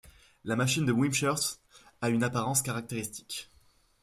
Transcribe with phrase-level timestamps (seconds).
[0.45, 1.61] La machine de Wimshurst
[2.01, 3.51] a une apparence caractéristique.